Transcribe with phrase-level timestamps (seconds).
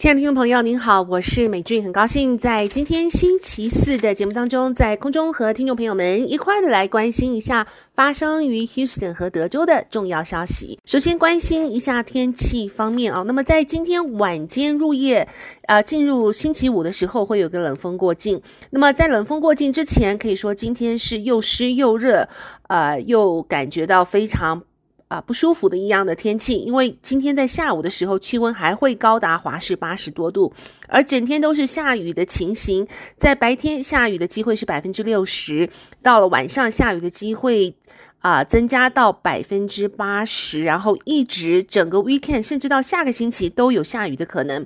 [0.00, 10.78] 亲爱的听众朋友，您好，我是美俊，很高兴在今天星期四的节目当中，在空中和听众朋友们一块儿的来关心一下发生于 Houston 和德州的重要消息。
[10.86, 15.28] 首先关心一下天气方面啊，那么在今天晚间入夜，
[15.66, 18.40] 呃，进入星期五的时候，会有个冷锋过境。
[18.70, 22.26] 那么在冷锋过境之前，可以说今天是又湿又热，
[22.68, 24.62] 呃，又感觉到非常。
[25.10, 30.52] 啊，不舒服的一样的天气，因为今天在下午的时候，气温还会高达华氏八十多度，
[30.86, 32.86] 而整天都是下雨的情形。
[33.16, 35.68] 在白天下雨的机会是百分之六十，
[36.00, 37.74] 到了晚上下雨的机会
[38.20, 44.64] 啊、增加到百分之八十，然后一直整个 weekend 甚至到下个星期都有下雨的可能。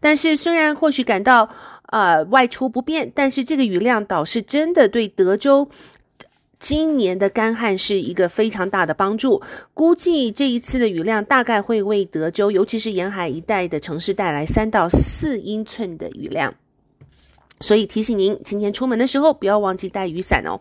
[0.00, 1.48] 但是虽然或许感到
[1.92, 5.68] 呃外出不便，但是这个雨量倒是真的对德州。
[6.58, 9.42] 今年的干旱是一个非常大的帮助，
[9.74, 16.54] 估计这一次的雨量大概会为德州，尤其是沿海一带的城市带来三到四英寸的雨量，
[17.60, 20.60] 所以提醒您，今天出门的时候不要忘记带雨伞哦。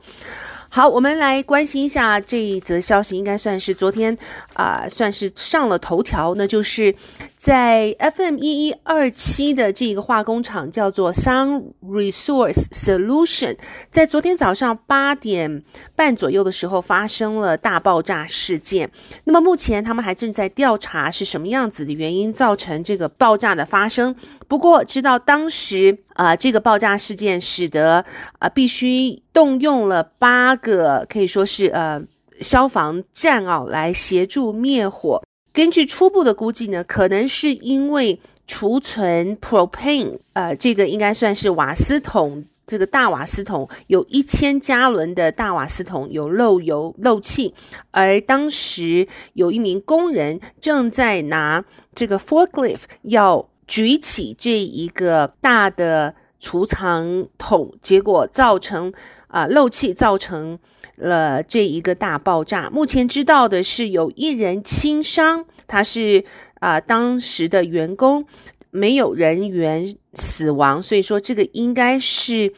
[0.69, 4.17] 好，我们来关心一下这一则消息，应该算是昨天
[4.53, 6.95] 啊、算是上了头条，那就是。
[7.44, 13.58] 在 FM 一一二七的这个化工厂叫做 Sun Resource Solution，
[13.91, 15.61] 在昨天早上八点
[15.94, 18.89] 半左右的时候发生了大爆炸事件。
[19.25, 24.16] 那么目前他们还正在调查是什么样子的原因造成这个爆炸的发生。
[24.47, 28.05] 不过知道当时啊、这个爆炸事件使得
[28.39, 32.02] 啊、必须动用了八个可以说是呃
[32.39, 35.22] 消防站啊来协助灭火。
[35.53, 47.53] 根据初步的估计呢，可能是因为储存 propane，呃，这个应该算是瓦斯桶，这个大瓦斯桶有一千加仑的大瓦斯桶有漏油漏气，
[47.91, 51.63] 而当时有一名工人正在拿
[51.94, 58.93] 这个 forklift 要举起这一个大的储藏桶，结果造成
[59.27, 60.59] 啊、漏气，造成。
[60.97, 66.23] 了这一个大爆炸，目前知道的是有一人轻伤，他是
[66.59, 68.23] 啊、当时的员工，
[68.69, 72.53] 没有人员死亡，所以说这个应该是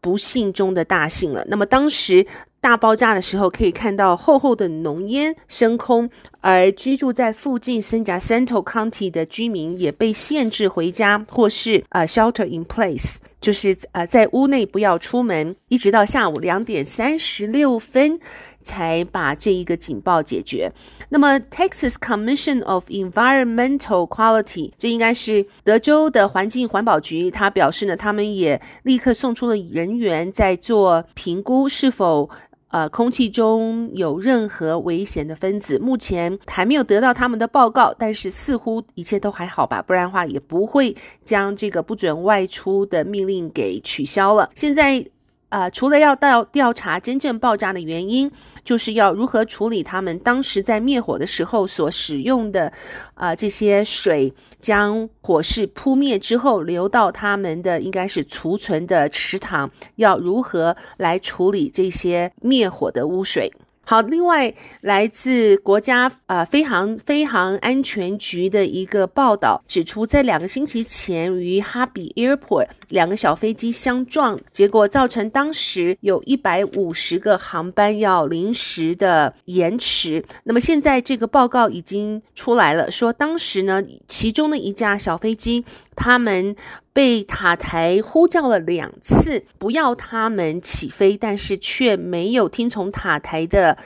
[0.00, 1.44] 不幸中的大幸了。
[1.48, 2.24] 那么当时
[2.60, 6.08] 大爆炸的时候，可以看到厚厚的浓烟升空，
[6.40, 13.16] 而居住在附近圣贾塞托 County 的居民也被限制回家，或是、呃、shelter in place。
[13.40, 18.20] 就是呃，在屋内不要出门，一直到下午两点三十六分
[18.62, 20.70] 才把这一个警报解决。
[21.08, 32.28] 那么，Texas Commission of Environmental Quality，这应该是德州的环境环保局，他表示呢，他们也立刻送出了人员在做评估，是否。
[32.70, 44.50] 呃，空气中有任何危险的分子，目前还没有得到他们的报告，但是似乎一切都还好吧，不然的话也不会将这个不准外出的命令给取消了。
[44.54, 45.06] 现在。
[45.50, 48.30] 啊、除了要调调查真正爆炸的原因，
[48.64, 52.72] 就是要如何处理他们当时在灭火的时候所使用的
[53.14, 63.52] 啊、这些水，将火势扑灭之后流到他们的应该是储存的池塘，要如何来处理这些灭火的污水？
[63.90, 80.24] 好，另外来自国家呃飞航飞航安全局的一个报道指出，在两个星期前于哈比 Airport 两个小飞机相撞，结果造成当时有一百五十个航班要临时的延迟。
[80.44, 85.64] 那么现在这个报告已经出来了，说当时呢，其中的一架小飞机。
[85.96, 86.56] 他们
[86.92, 93.78] 被塔台呼叫了两次，不要他们起飞，但是却没有听从塔台的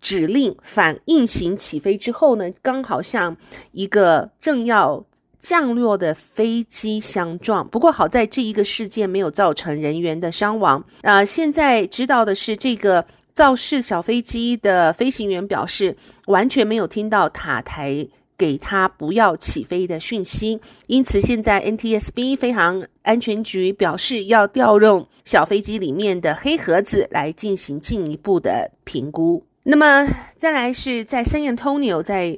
[0.00, 3.36] 指令，反应型起飞之后呢，刚好像
[3.72, 5.04] 一个正要
[5.40, 7.66] 降落的飞机相撞。
[7.66, 10.78] 不过好在这一个事件没有造成人员的伤亡。
[11.02, 13.04] 啊、呃，现在知道的是，这个
[13.34, 15.96] 肇事小飞机的飞行员表示，
[16.26, 18.06] 完全没有听到塔台。
[18.36, 29.44] 给他不要起飞的讯息，因此现在 NTSB 飞航安全局表示要调用小飞机里面的黑盒子来进行进一步的评估。
[29.62, 32.36] 那么再来是在 San Antonio，在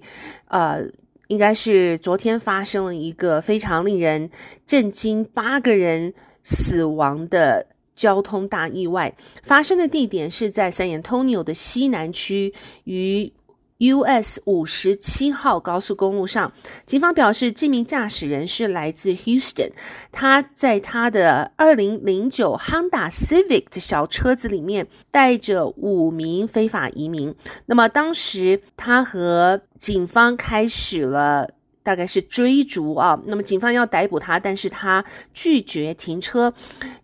[0.49, 0.87] 呃，
[1.29, 4.31] 应该是昨天发生了一个非常令人
[4.67, 6.13] 震惊，八个人
[6.43, 12.53] 死亡的交通大意外，发生的地点是在 San Antonio 的西南区
[12.85, 13.33] 与。
[13.79, 16.51] US 五十七号高速公路上，
[16.87, 19.73] 警方表示，这名驾驶人是来自 Houston，
[20.11, 27.35] 他在他的二零零九 Honda Civic 的小车子里面带着五名非法移民。
[27.67, 31.51] 那么当时他和警方开始了
[31.83, 36.55] 大概是追逐啊，那么警方要逮捕他，但是他拒绝停车，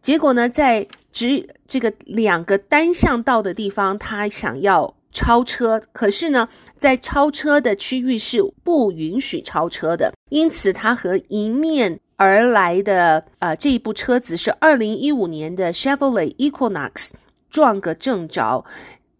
[0.00, 4.94] 结果呢，在只这个两个单向道的地方，他想要。
[5.12, 17.10] 超车，可是呢，在超车的区域是不允许超车的，因此他和迎面而来的呃这一部车子是二零一五年的 Chevrolet Equinox
[17.50, 18.64] 撞个正着，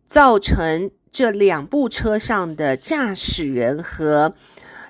[0.06, 4.34] 造成这两部车上的驾驶人和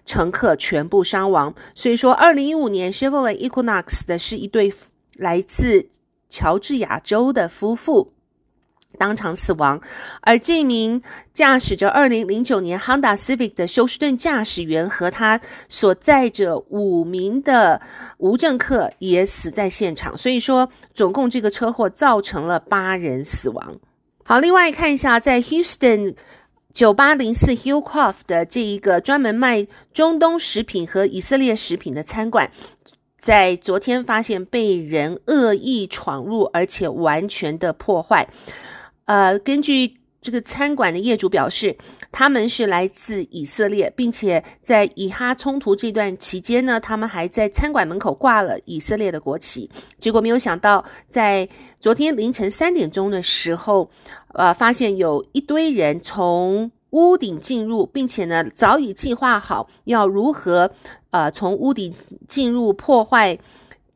[0.06, 1.54] 乘客全部伤亡。
[1.74, 4.72] 所以说，二零一五年 Chevrolet Equinox 的是一对
[5.16, 5.88] 来自
[6.28, 8.12] 乔治亚州的夫妇。
[9.02, 9.80] 当场死亡，
[10.20, 11.02] 而这名
[11.32, 17.80] 驾驶着2009年 Honda Civic 的休斯顿驾驶员和他所载着五名的
[18.18, 20.16] 无证客也死在现场。
[20.16, 23.74] 所以说，总共这个车祸造成了八人死亡。
[24.22, 26.14] 好，另外看一下，在 Houston
[26.72, 32.48] 9804 Hillcroft 的这一个专门卖中东食品和以色列食品的餐馆，
[33.18, 38.28] 在昨天发现被人恶意闯入，而且完全的破坏。
[39.04, 41.76] 呃，根据这个餐馆的业主表示，
[42.12, 49.68] 他们是来自以色列，并且在以哈冲突这段期间呢，他们还在餐馆门口挂了以色列的国旗。
[49.98, 51.48] 结果没有想到，在
[51.80, 53.90] 昨天凌晨三点钟的时候，
[54.34, 60.70] 呃，发现有一堆人从屋顶进入，并且呢，早已计划好要如何
[61.10, 61.92] 呃从屋顶
[62.28, 63.36] 进入破坏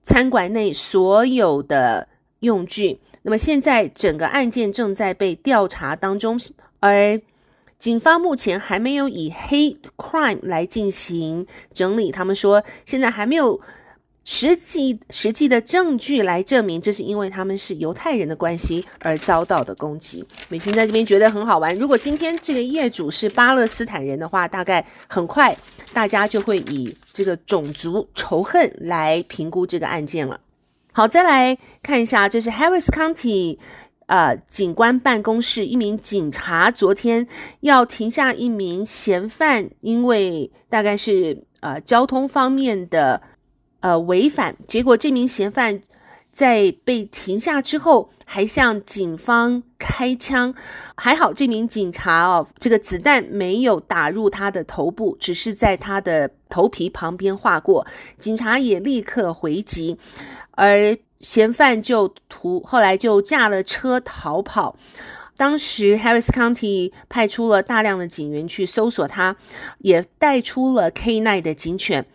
[0.02, 2.08] 餐馆内所有的
[2.40, 3.00] 用具。
[3.26, 6.38] 那么现在整个案件正在被调查当中，
[6.78, 7.20] 而
[7.76, 11.44] 警方目前还没有以 hate crime 来进行
[11.74, 12.12] 整理。
[12.12, 13.60] 他们说现在还没有
[14.22, 20.24] 实际实际的证据来证明这是因为他们是犹太人的关系而遭到的攻击。
[20.48, 21.76] 美军在这边觉得很好玩。
[21.76, 25.56] 如果今天这个业主是巴勒斯坦人的话，大概很快
[25.92, 30.38] 大家就会以这个种族仇恨来评估这个案件了。
[30.96, 33.58] 好，再来看一下，这是 Harris County，
[34.06, 37.28] 呃，警官办公室一名警察昨天
[37.60, 43.20] 要停下一名嫌犯，因为大概是呃交通方面的
[43.80, 45.82] 呃违反，结果这名嫌犯
[46.32, 50.54] 在被停下之后，还向警方开枪，
[50.96, 59.98] 还好这名警察哦，这个子弹没有打入他的头部，只是在他的头皮旁边划过，警察也立刻回击。
[60.56, 64.76] 而嫌犯就图后来就驾了车逃跑。
[65.36, 69.36] 当时 Harris County 派出了大量的警员去搜索他，
[69.78, 72.06] 也带出了 K9 的警犬。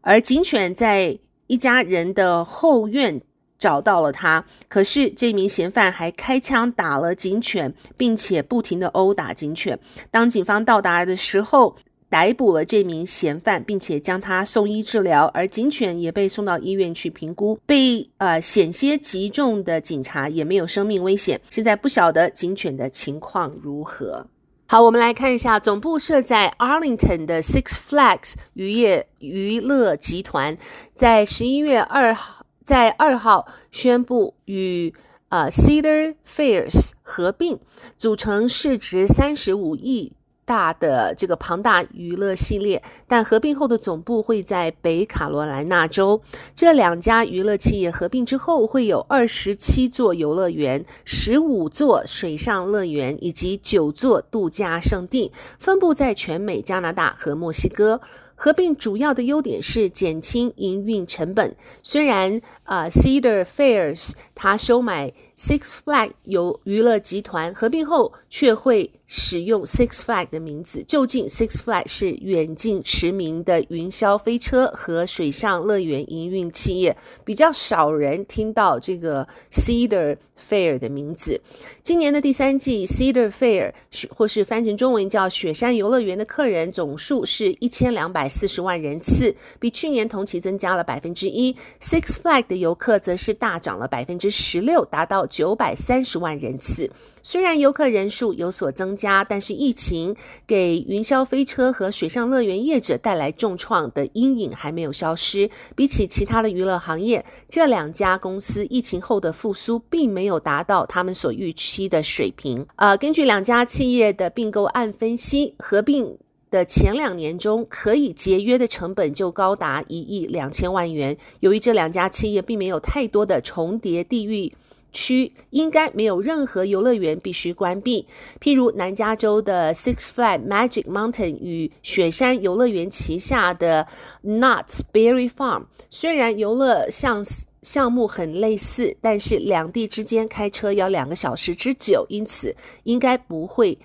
[0.00, 3.20] 而警犬在一家人的后院
[3.58, 9.78] 找到了他，可是这名嫌犯还开枪打了警犬，并且不停地殴打警犬。
[10.10, 11.76] 当警方到达的时候，
[12.10, 17.58] 逮捕了这名嫌犯，并且将他送医治疗，而警犬也被送到医院去评估。
[17.64, 21.40] 被呃险些击中的警察也没有生命危险。
[21.48, 24.26] 现在不晓得警犬的情况如何。
[24.66, 30.58] 好，我们来看一下总部设在 Arlington 的 Six Flags 渔业娱乐集团，
[30.94, 34.92] 在十一月二号在二号宣布与
[35.28, 37.58] 呃 Cedar Fairs 合并，
[37.96, 40.12] 组成市值三十五亿。
[40.50, 46.20] 大的这个庞大娱乐系列，但合并后的总部会在北卡罗来纳州。
[46.56, 55.30] 这两家娱乐企业合并之后，会有二十七座游乐园、十五座水上乐园以及九座度假胜地，
[55.60, 58.00] 分布在全美、加拿大和墨西哥。
[58.42, 61.54] 合并主要的优点是减轻营运成本。
[61.82, 70.82] 虽然啊、呃、，Cedar Fair 它收买 Six Flags 游娱乐集团，合并后却会使用 Six f l a g 的名字。
[70.88, 80.16] 究竟 Six f l a g 是远近驰名的云霄飞车和水上乐园营运企业，比较少人听到这个 Cedar
[80.48, 81.38] Fair 的名字。
[81.82, 83.72] 今年的第三季 Cedar Fair
[84.08, 88.29] 或是翻成中文叫雪山游乐园的客人总数是一千两百。
[88.30, 91.54] 四十万人次，比去年同期增加了百分之一。
[91.82, 96.90] Six Flag 的游客则是大涨了百分之十六，达到九百三十万人次。
[97.22, 105.50] 虽然游客人数有所增加，但是疫情给云霄飞车和水上乐园业者带来重创的阴影还没有消失。
[105.74, 112.66] 比起其他的娱乐行业，这两家公司疫情后的复苏并没有达到他们所预期的水平。
[112.76, 116.16] 呃，根据两家企业的并购案分析，合并
[116.50, 121.16] 的前两年中可以节约的成本就高达一亿两千万元。
[121.40, 124.52] 由于这两家企业并没有太多的重叠地域。
[124.92, 128.04] 区应该没有任何游乐园必须关闭，
[128.40, 133.86] 譬如南加州的 Six f l a g Magic Mountain 与雪山游乐园旗下的
[134.24, 137.24] Knott's Berry Farm，虽然游乐项
[137.62, 143.78] 项目很类似，但是两地之间开车要两个小时之久，因此应该不会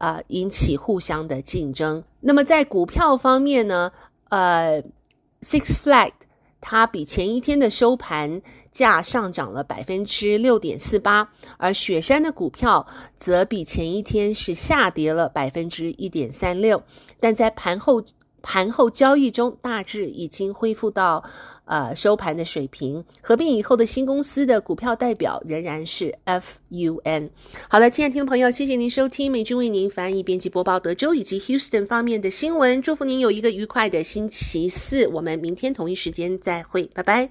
[0.00, 2.02] 啊、引起互相的竞争。
[2.20, 3.92] 那么在股票方面呢，
[4.30, 4.82] 呃
[5.42, 6.14] ，Six f l a g
[6.58, 8.40] 它比前一天的收盘
[8.72, 12.86] 价上涨了百分之六点四八，而雪山的股票
[13.18, 16.82] 则比前一天是下跌了百分之一点三六，
[17.18, 18.02] 但在盘后
[18.42, 21.24] 盘后交易中大致已经恢复到
[21.64, 23.04] 呃收盘的水平。
[23.20, 27.30] 合并以后的新公司的股票代表仍然是 FUN。
[27.68, 35.06] 好了，亲爱的听众朋友，谢谢您收听美军为您翻译、编辑、播报德州以及 Houston 方面的新闻，祝福您有一个愉快的星期四。
[35.08, 37.30] 我们明天同一时间再会，拜拜。